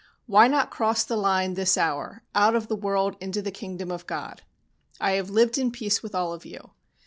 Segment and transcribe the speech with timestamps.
[0.25, 4.07] Why not cross the line this hour, out of the world into the kingdom of
[4.07, 4.41] God?
[4.99, 6.71] I have lived in peace with all of you.